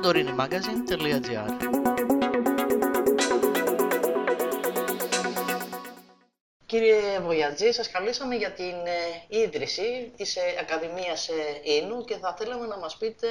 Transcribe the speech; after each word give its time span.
santorinimagazine.gr 0.00 1.50
Κύριε 6.66 7.20
Βοιατζή, 7.28 7.72
σας 7.72 7.90
καλήσαμε 7.90 8.34
για 8.34 8.50
την 8.50 8.64
ε, 8.64 9.38
ίδρυση 9.42 10.12
της 10.16 10.36
ε, 10.36 10.40
Ακαδημίας 10.60 11.28
ε, 11.28 11.32
Ίνου 11.62 12.04
και 12.04 12.16
θα 12.16 12.34
θέλαμε 12.38 12.66
να 12.66 12.78
μας 12.78 12.96
πείτε 12.96 13.26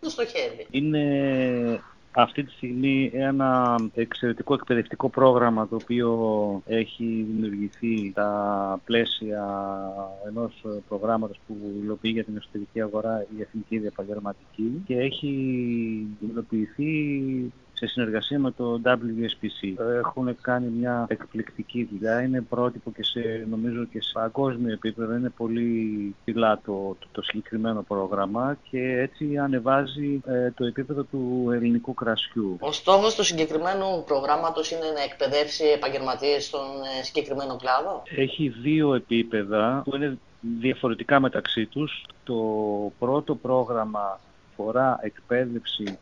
πού 0.00 0.08
στοχεύει. 0.08 0.66
Είναι 0.70 1.82
αυτή 2.22 2.44
τη 2.44 2.50
στιγμή 2.50 3.10
ένα 3.14 3.76
εξαιρετικό 3.94 4.54
εκπαιδευτικό 4.54 5.08
πρόγραμμα 5.08 5.68
το 5.68 5.76
οποίο 5.82 6.62
έχει 6.66 7.26
δημιουργηθεί 7.30 8.10
στα 8.10 8.80
πλαίσια 8.84 9.44
ενός 10.28 10.64
προγράμματος 10.88 11.40
που 11.46 11.56
υλοποιεί 11.82 12.10
για 12.14 12.24
την 12.24 12.36
εσωτερική 12.36 12.80
αγορά 12.80 13.26
η 13.36 13.40
Εθνική 13.40 13.78
Διαπαγγελματική 13.78 14.82
και 14.86 14.96
έχει 14.98 15.36
υλοποιηθεί 16.30 17.12
σε 17.78 17.86
συνεργασία 17.86 18.38
με 18.38 18.50
το 18.50 18.80
WSPC. 18.84 19.74
Έχουν 19.98 20.36
κάνει 20.40 20.66
μια 20.66 21.06
εκπληκτική 21.08 21.88
δουλειά, 21.92 22.22
είναι 22.22 22.40
πρότυπο 22.40 22.92
και 22.96 23.04
σε, 23.04 23.46
νομίζω 23.50 23.84
και 23.84 24.02
σε 24.02 24.10
παγκόσμιο 24.12 24.72
επίπεδο, 24.72 25.14
είναι 25.14 25.32
πολύ 25.36 26.14
ψηλά 26.24 26.60
το, 26.64 26.96
το, 27.12 27.22
συγκεκριμένο 27.22 27.82
πρόγραμμα 27.82 28.58
και 28.70 28.98
έτσι 28.98 29.36
ανεβάζει 29.38 30.20
ε, 30.26 30.50
το 30.50 30.64
επίπεδο 30.64 31.02
του 31.02 31.50
ελληνικού 31.52 31.94
κρασιού. 31.94 32.56
Ο 32.60 32.72
στόχος 32.72 33.14
του 33.14 33.24
συγκεκριμένου 33.24 34.04
προγράμματος 34.06 34.70
είναι 34.70 34.90
να 34.94 35.02
εκπαιδεύσει 35.02 35.64
επαγγελματίες 35.64 36.44
στον 36.44 36.66
ε, 37.00 37.02
συγκεκριμένο 37.02 37.56
κλάδο; 37.56 38.02
Έχει 38.16 38.48
δύο 38.48 38.94
επίπεδα 38.94 39.82
που 39.84 39.96
είναι 39.96 40.18
διαφορετικά 40.60 41.20
μεταξύ 41.20 41.66
τους. 41.66 42.06
Το 42.24 42.34
πρώτο 42.98 43.34
πρόγραμμα 43.34 44.20
φορά 44.56 44.98
εκπαίδευση 45.02 45.98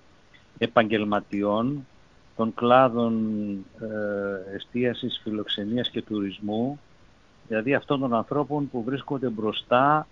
επαγγελματιών 0.58 1.86
των 2.36 2.54
κλάδων 2.54 3.14
ε, 3.80 4.54
εστίασης, 4.54 5.20
φιλοξενίας 5.22 5.90
και 5.90 6.02
τουρισμού, 6.02 6.80
δηλαδή 7.48 7.74
αυτών 7.74 8.00
των 8.00 8.14
ανθρώπων 8.14 8.70
που 8.70 8.82
βρίσκονται 8.82 9.28
μπροστά 9.28 10.06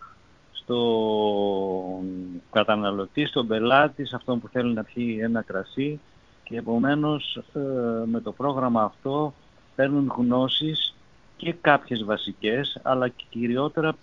στο 0.52 2.02
καταναλωτή, 2.50 3.26
στον 3.26 3.46
πελάτη, 3.46 4.06
σε 4.06 4.16
αυτόν 4.16 4.40
που 4.40 4.48
θέλει 4.48 4.74
να 4.74 4.84
πιει 4.84 5.18
ένα 5.22 5.42
κρασί 5.42 6.00
και 6.42 6.56
επομένως 6.56 7.42
ε, 7.54 7.60
με 8.06 8.20
το 8.20 8.32
πρόγραμμα 8.32 8.82
αυτό 8.82 9.34
παίρνουν 9.74 10.12
γνώσεις 10.16 10.94
και 11.36 11.54
κάποιες 11.60 12.04
βασικές, 12.04 12.80
αλλά 12.82 13.08
και 13.08 13.24
κυριότερα 13.28 13.94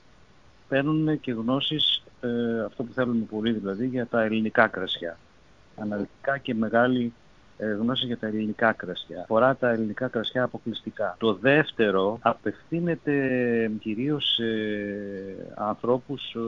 παίρνουν 0.67 1.19
και 1.19 1.31
γνώσεις, 1.31 2.03
ε, 2.21 2.63
αυτό 2.63 2.83
που 2.83 2.93
θέλουμε 2.93 3.25
πολύ 3.29 3.51
δηλαδή, 3.51 3.87
για 3.87 4.07
τα 4.07 4.21
ελληνικά 4.23 4.67
κρασιά 4.67 5.17
αναλυτικά 5.81 6.37
και 6.37 6.53
μεγάλη 6.53 7.13
ε, 7.57 7.71
γνώση 7.71 8.05
για 8.05 8.17
τα 8.17 8.27
ελληνικά 8.27 8.71
κρασιά. 8.71 9.25
Φορά 9.27 9.55
τα 9.55 9.69
ελληνικά 9.69 10.07
κρασιά 10.07 10.43
αποκλειστικά. 10.43 11.15
Το 11.19 11.33
δεύτερο 11.33 12.17
απευθύνεται 12.21 13.71
κυρίως 13.79 14.33
σε 14.33 14.43
ανθρώπους 15.55 16.35
ε, 16.35 16.39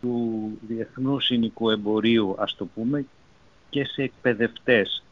του 0.00 0.58
διεθνού 0.68 1.20
συνοικού 1.20 1.70
εμπορίου, 1.70 2.34
ας 2.38 2.54
το 2.54 2.66
πούμε, 2.74 3.04
και 3.70 3.84
σε 3.84 4.02
εκπαιδευτές 4.02 5.02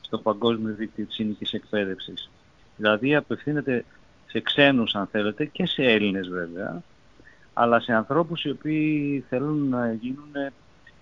στο 0.00 0.18
Παγκόσμιο 0.18 0.74
Δίκτυο 0.74 1.04
της 1.04 1.14
Συνοικής 1.14 1.52
Εκπαίδευσης. 1.52 2.30
Δηλαδή 2.76 3.14
απευθύνεται 3.14 3.84
σε 4.26 4.40
ξένους 4.40 4.94
αν 4.94 5.06
θέλετε 5.06 5.44
και 5.44 5.66
σε 5.66 5.82
Έλληνες 5.82 6.28
βέβαια, 6.28 6.82
αλλά 7.52 7.80
σε 7.80 7.92
ανθρώπους 7.92 8.44
οι 8.44 8.50
οποίοι 8.50 9.24
θέλουν 9.28 9.68
να 9.68 9.92
γίνουν 9.92 10.32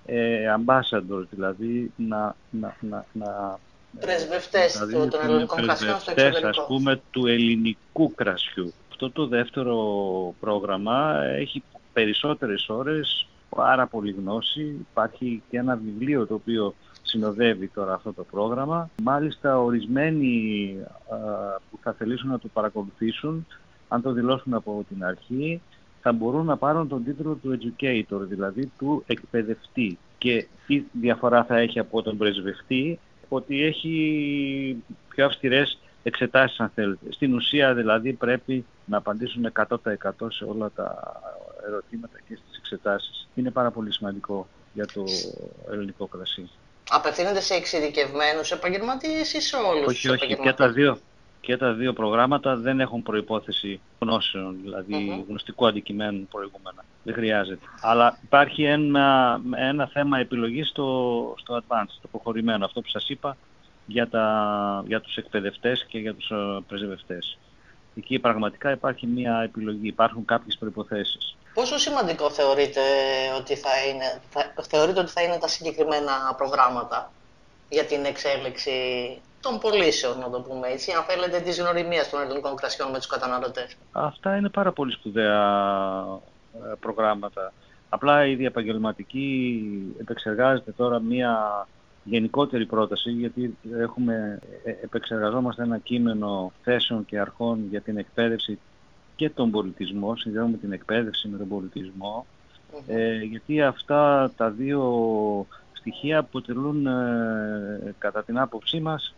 ε, 0.07 0.55
ambassadors, 0.59 1.27
δηλαδή 1.31 1.93
να, 1.97 2.37
να, 2.51 2.77
να, 2.81 3.05
να 3.13 3.59
πρεσβευτές 4.01 4.73
δηλαδή, 4.73 5.11
των 5.11 5.21
ελληνικών 5.23 5.63
κρασιών 5.63 5.99
στο 5.99 6.11
εξωτερικό. 6.11 6.49
ας 6.49 6.67
πούμε 6.67 7.01
του 7.11 7.27
ελληνικού 7.27 8.15
κρασιού. 8.15 8.73
Αυτό 8.91 9.11
το 9.11 9.27
δεύτερο 9.27 9.77
πρόγραμμα 10.41 11.25
έχει 11.25 11.63
περισσότερες 11.93 12.69
ώρες, 12.69 13.27
πάρα 13.49 13.87
πολύ 13.87 14.11
γνώση. 14.13 14.77
Υπάρχει 14.91 15.43
και 15.51 15.59
ένα 15.59 15.77
βιβλίο 15.77 16.27
το 16.27 16.35
οποίο 16.35 16.75
συνοδεύει 17.03 17.69
τώρα 17.69 17.95
αυτό 17.95 18.13
το 18.13 18.25
πρόγραμμα. 18.31 18.91
Μάλιστα 19.03 19.59
ορισμένοι 19.59 20.77
που 21.71 21.79
θα 21.83 21.93
θελήσουν 21.93 22.31
να 22.31 22.39
το 22.39 22.49
παρακολουθήσουν, 22.53 23.47
αν 23.89 24.03
το 24.03 24.13
δηλώσουν 24.13 24.55
από 24.55 24.85
την 24.89 25.05
αρχή, 25.05 25.61
θα 26.05 26.13
μπορούν 26.13 26.47
να 26.47 26.57
πάρουν 26.57 26.89
τον 26.89 27.05
τίτλο 27.05 27.39
του 27.43 27.59
educator, 27.61 28.21
δηλαδή 28.21 28.73
του 28.79 29.05
εκπαιδευτή. 29.07 29.99
Και 30.19 30.47
τι 30.67 30.83
διαφορά 30.93 31.45
θα 31.45 31.59
έχει 31.59 31.79
από 31.79 32.03
τον 32.03 32.17
πρεσβευτή, 32.17 32.99
ότι 33.29 33.63
έχει 33.63 34.83
πιο 35.09 35.25
αυστηρές 35.25 35.79
εξετάσεις 36.03 36.61
αν 36.61 36.71
θέλετε. 36.75 37.13
Στην 37.13 37.35
ουσία 37.35 37.75
δηλαδή 37.75 38.13
πρέπει 38.13 38.65
να 38.85 38.97
απαντήσουν 38.97 39.53
100% 39.53 39.77
σε 40.29 40.45
όλα 40.45 40.71
τα 40.75 41.13
ερωτήματα 41.67 42.19
και 42.29 42.35
στις 42.35 42.59
εξετάσεις. 42.59 43.29
Είναι 43.35 43.51
πάρα 43.51 43.71
πολύ 43.71 43.93
σημαντικό 43.93 44.47
για 44.73 44.87
το 44.87 45.05
ελληνικό 45.71 46.07
κρασί. 46.07 46.51
Απευθύνεται 46.91 47.41
σε 47.41 47.55
εξειδικευμένους 47.55 48.51
επαγγελματίες 48.51 49.33
ή 49.33 49.41
σε 49.41 49.57
όλους 49.57 49.87
όχι, 49.87 50.09
τους 50.09 50.23
όχι, 50.23 50.37
και 50.37 50.53
τα 50.53 50.69
δύο 50.69 50.99
και 51.45 51.57
τα 51.57 51.73
δύο 51.73 51.93
προγράμματα 51.93 52.57
δεν 52.57 52.81
έχουν 52.81 53.03
προϋπόθεση 53.03 53.81
γνώσεων, 53.99 54.57
δηλαδή 54.63 55.25
γνωστικού 55.29 55.67
αντικειμένου 55.67 56.29
προηγούμενα. 56.31 56.85
Δεν 57.03 57.15
χρειάζεται. 57.15 57.67
Αλλά 57.81 58.19
υπάρχει 58.23 58.65
ένα, 58.65 59.41
ένα 59.57 59.87
θέμα 59.87 60.19
επιλογής 60.19 60.69
στο, 60.69 61.35
στο 61.39 61.57
advanced, 61.57 61.99
το 62.03 62.09
προχωρημένο, 62.11 62.65
αυτό 62.65 62.81
που 62.81 62.89
σας 62.89 63.09
είπα, 63.09 63.37
για, 63.87 64.09
τα, 64.09 64.85
για 64.87 65.01
τους 65.01 65.17
εκπαιδευτές 65.17 65.87
και 65.89 65.99
για 65.99 66.15
τους 66.15 66.31
ε, 66.31 66.61
πρεσβευτές. 66.69 67.39
Εκεί 67.97 68.19
πραγματικά 68.19 68.71
υπάρχει 68.71 69.07
μια 69.07 69.41
επιλογή, 69.45 69.87
υπάρχουν 69.89 70.25
κάποιες 70.25 70.57
προϋποθέσεις. 70.59 71.37
Πόσο 71.55 71.79
σημαντικό 71.79 72.31
θεωρείτε 72.31 72.81
ότι 73.37 73.57
θα 73.57 73.71
είναι, 73.89 74.21
θα, 74.31 74.53
θεωρείτε 74.69 75.01
ότι 75.01 75.11
θα 75.11 75.23
είναι 75.23 75.39
τα 75.39 75.49
συγκεκριμένα 75.49 76.35
προγράμματα 76.37 77.13
για 77.69 77.85
την 77.85 78.05
εξέλιξη 78.05 78.73
των 79.45 79.59
πωλήσεων, 79.59 80.19
να 80.19 80.31
το 80.31 80.41
πούμε 80.41 80.69
έτσι, 80.69 80.93
αν 80.93 81.03
θέλετε, 81.03 81.41
τη 81.41 81.53
γνωριμία 81.61 82.03
των 82.11 82.21
ελληνικών 82.21 82.57
κρασιών 82.57 82.91
με 82.91 82.97
τους 82.97 83.07
καταναλωτές. 83.07 83.77
Αυτά 83.93 84.37
είναι 84.37 84.49
πάρα 84.49 84.73
πολύ 84.73 84.93
σπουδαία 84.93 85.41
ε, 86.55 86.73
προγράμματα. 86.81 87.53
Απλά 87.89 88.27
η 88.27 88.35
διαπαγγελματική 88.35 89.27
επεξεργάζεται 90.01 90.73
τώρα 90.73 91.01
μία 91.01 91.67
γενικότερη 92.05 92.67
πρόταση, 92.67 93.11
γιατί 93.11 93.57
έχουμε, 93.79 94.39
ε, 94.65 94.71
επεξεργαζόμαστε 94.71 95.63
ένα 95.63 95.79
κείμενο 95.79 96.53
θέσεων 96.63 97.05
και 97.05 97.19
αρχών 97.19 97.67
για 97.71 97.81
την 97.81 97.97
εκπαίδευση 97.97 98.59
και 99.17 99.31
τον 99.31 99.51
πολιτισμό, 99.51 100.17
συνδέουμε 100.17 100.57
την 100.57 100.73
εκπαίδευση 100.73 101.29
με 101.29 101.39
τον 101.39 101.49
πολιτισμό, 101.49 102.27
ε, 102.87 103.17
γιατί 103.19 103.63
αυτά 103.63 104.33
τα 104.37 104.51
δύο 104.51 105.47
στοιχεία 105.73 106.19
αποτελούν 106.19 106.87
ε, 106.87 107.95
κατά 107.99 108.25
την 108.25 108.39
άποψή 108.39 108.81
μας 108.81 109.15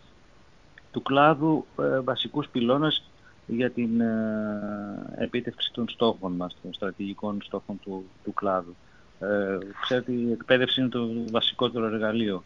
του 0.96 1.02
κλάδου 1.02 1.66
ε, 1.80 2.00
βασικούς 2.00 2.48
πυλώνες 2.48 3.02
για 3.46 3.70
την 3.70 4.00
ε, 4.00 5.14
επίτευξη 5.16 5.70
των 5.72 5.88
στόχων 5.88 6.32
μας, 6.32 6.56
των 6.62 6.72
στρατηγικών 6.74 7.38
στόχων 7.44 7.80
του, 7.82 8.04
του 8.24 8.34
κλάδου. 8.34 8.74
Ε, 9.20 9.58
ξέρετε, 9.80 10.12
η 10.12 10.32
εκπαίδευση 10.32 10.80
είναι 10.80 10.88
το 10.88 11.08
βασικότερο 11.30 11.86
εργαλείο. 11.86 12.44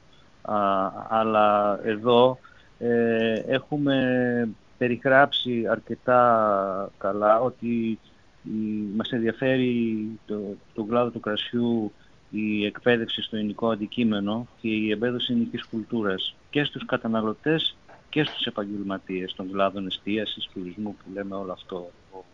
αλλά 1.09 1.78
εδώ 1.84 2.39
ε, 2.78 3.34
έχουμε 3.47 4.49
περιγράψει 4.78 5.66
αρκετά 5.71 6.91
καλά 6.99 7.41
ότι 7.41 7.99
η, 8.43 8.59
μας 8.97 9.10
ενδιαφέρει 9.10 9.99
το, 10.27 10.41
το 10.74 10.84
κλάδο 10.84 11.10
του 11.10 11.21
κρασιού 11.21 11.92
η 12.30 12.65
εκπαίδευση 12.65 13.22
στο 13.22 13.36
ελληνικό 13.36 13.71
αντικείμενο 13.71 14.47
και 14.60 14.69
η 14.69 14.91
εμπέδωση 14.91 15.33
ελληνικής 15.33 15.66
κουλτούρας 15.66 16.34
και 16.51 16.65
στους 16.65 16.84
καταναλωτές 16.84 17.77
και 18.10 18.24
στους 18.24 18.47
επαγγελματίες 18.47 19.34
των 19.34 19.51
κλάδων 19.53 19.86
εστίασης, 19.86 20.48
τουρισμού 20.53 20.97
που 20.97 21.10
λέμε 21.15 21.34
όλο 21.34 21.53
αυτό 21.53 21.91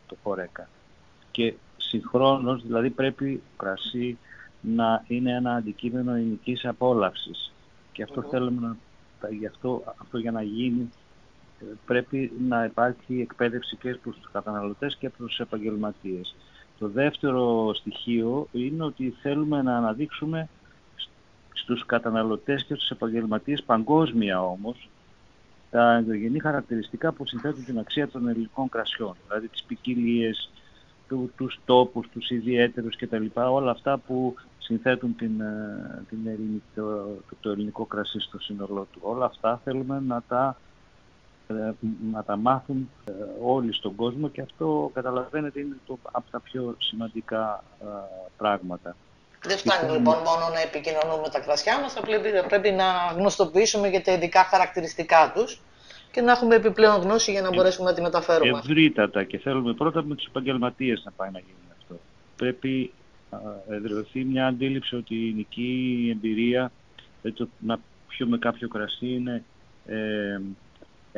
το 0.07 0.17
χωρέκα. 0.23 0.69
Και 1.31 1.55
συγχρόνως 1.77 2.63
δηλαδή 2.63 2.91
πρέπει 2.91 3.35
το 3.35 3.65
κρασί 3.65 4.19
να 4.61 5.05
είναι 5.07 5.33
ένα 5.33 5.55
αντικείμενο 5.55 6.15
ελληνικής 6.15 6.65
απόλαυσης. 6.65 7.53
Και 7.93 8.03
αυτό 8.03 8.23
θέλουμε 8.23 8.77
να, 9.21 9.29
γι 9.29 9.47
αυτό, 9.47 9.83
αυτό 10.01 10.19
για 10.19 10.31
να 10.31 10.43
γίνει 10.43 10.91
πρέπει 11.87 12.33
να 12.49 12.65
υπάρχει 12.65 13.21
εκπαίδευση 13.21 13.77
και 13.77 13.95
προς 13.95 14.17
τους 14.17 14.31
καταναλωτές 14.33 14.97
και 14.97 15.11
προς 15.11 15.29
τους 15.29 15.41
επαγγελματίες. 15.41 16.35
Το 16.79 16.89
δεύτερο 16.89 17.75
στοιχείο 17.75 18.49
είναι 18.53 18.85
ότι 18.85 19.15
θέλουμε 19.23 19.63
να 19.63 19.77
αναδείξουμε 19.77 20.49
στους 21.53 21.87
καταναλωτές 21.87 22.65
και 22.65 22.75
στους 22.75 22.91
επαγγελματίες 22.91 23.63
παγκόσμια 23.63 24.43
όμως 24.43 24.89
τα 25.77 25.95
ενδογενή 25.95 26.39
χαρακτηριστικά 26.39 27.13
που 27.13 27.27
συνθέτουν 27.27 27.65
την 27.65 27.79
αξία 27.79 28.09
των 28.09 28.29
ελληνικών 28.29 28.69
κρασιών, 28.69 29.17
δηλαδή 29.27 29.49
τις 29.49 29.63
ποικιλίες, 29.63 30.51
του, 31.09 31.33
τους 31.37 31.61
τόπους, 31.65 32.09
τους 32.09 32.31
ιδιαίτερους 32.31 32.97
κτλ. 32.97 33.27
Όλα 33.35 33.71
αυτά 33.71 33.99
που 33.99 34.35
συνθέτουν 34.59 35.17
την, 35.17 35.41
ε, 35.41 36.05
την 36.09 36.63
το, 36.75 37.09
το, 37.41 37.51
ελληνικό 37.51 37.85
κρασί 37.85 38.21
στο 38.21 38.39
σύνολό 38.39 38.87
του. 38.93 39.01
Όλα 39.03 39.25
αυτά 39.25 39.61
θέλουμε 39.65 40.01
να 40.07 40.23
τα, 40.29 40.57
ε, 41.47 41.73
να 42.13 42.25
τα 42.25 42.37
μάθουν 42.37 42.89
ε, 43.05 43.13
όλοι 43.43 43.73
στον 43.73 43.95
κόσμο 43.95 44.29
και 44.29 44.41
αυτό 44.41 44.91
καταλαβαίνετε 44.95 45.61
είναι 45.61 45.77
το, 45.87 45.99
από 46.13 46.31
τα 46.31 46.41
πιο 46.41 46.77
σημαντικά 46.79 47.65
πράγματα. 48.37 48.97
Δεν 49.47 49.57
φτάνει 49.59 49.93
λοιπόν 49.93 50.17
μόνο 50.17 50.49
να 50.55 50.61
επικοινωνούμε 50.61 51.29
τα 51.33 51.41
κρασιά 51.41 51.81
μας, 51.81 51.97
πρέπει 52.49 52.71
να 52.71 52.85
γνωστοποιήσουμε 53.17 53.89
για 53.89 54.03
τα 54.03 54.13
ειδικά 54.13 54.45
χαρακτηριστικά 54.45 55.33
τους 55.35 55.61
και 56.11 56.21
να 56.21 56.33
έχουμε 56.33 56.55
επιπλέον 56.55 57.01
γνώση 57.01 57.31
για 57.31 57.43
να 57.43 57.51
μπορέσουμε 57.51 57.91
να 57.91 57.97
τη 57.97 58.03
μεταφέρουμε. 58.03 58.59
Ευρύτατα 58.59 59.25
και 59.25 59.39
θέλουμε 59.39 59.73
πρώτα 59.75 60.03
με 60.05 60.15
τους 60.15 60.27
επαγγελματίες 60.27 61.03
να 61.05 61.11
πάει 61.11 61.31
να 61.31 61.39
γίνει 61.39 61.69
αυτό. 61.81 62.01
Πρέπει 62.37 62.93
να 63.31 63.41
εδραιωθεί 63.75 64.25
μια 64.25 64.47
αντίληψη 64.47 64.97
ότι 64.97 65.15
η 65.15 65.29
ειδική 65.29 66.09
εμπειρία, 66.13 66.73
έτσι, 67.23 67.49
να 67.59 67.79
πιούμε 68.09 68.39
κάποιο 68.39 68.69
κρασί 68.69 69.07
είναι 69.07 69.45
ε, 69.87 70.41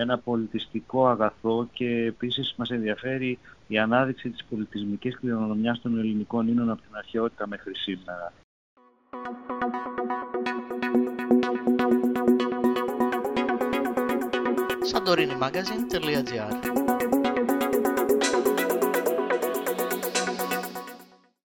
ένα 0.00 0.18
πολιτιστικό 0.18 1.06
αγαθό 1.06 1.68
και 1.72 1.86
επίσης 1.86 2.54
μας 2.56 2.70
ενδιαφέρει 2.70 3.38
η 3.66 3.78
ανάδειξη 3.78 4.30
της 4.30 4.44
πολιτισμικής 4.44 5.18
κληρονομιάς 5.18 5.80
των 5.80 5.98
ελληνικών 5.98 6.48
ίνων 6.48 6.70
από 6.70 6.82
την 6.82 6.96
αρχαιότητα 6.96 7.46
μέχρι 7.46 7.74
σήμερα. 7.74 8.32
santorinimagazine.gr 14.92 16.97